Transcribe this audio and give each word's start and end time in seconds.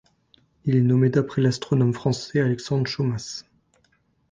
Il 0.65 0.75
est 0.75 0.81
nommé 0.81 1.11
d'après 1.11 1.43
l'astronome 1.43 1.93
français 1.93 2.41
Alexandre 2.41 2.87
Schaumasse. 2.87 3.45